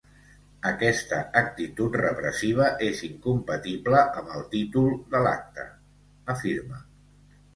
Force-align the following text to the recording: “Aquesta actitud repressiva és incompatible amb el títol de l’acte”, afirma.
“Aquesta 0.67 1.17
actitud 1.41 1.97
repressiva 2.01 2.69
és 2.87 3.03
incompatible 3.09 4.01
amb 4.23 4.33
el 4.39 4.47
títol 4.55 4.89
de 5.13 5.21
l’acte”, 5.27 5.67
afirma. 6.37 6.83